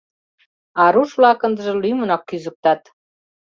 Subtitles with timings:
[0.81, 2.81] А руш-влак ындыже лӱмынак кӱзыктат.